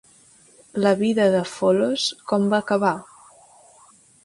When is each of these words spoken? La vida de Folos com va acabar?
La 0.85 0.93
vida 1.01 1.27
de 1.35 1.43
Folos 1.51 2.07
com 2.33 2.49
va 2.55 2.63
acabar? 2.67 2.97